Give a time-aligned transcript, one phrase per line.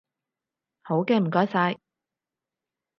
[0.81, 1.79] 好嘅，唔該晒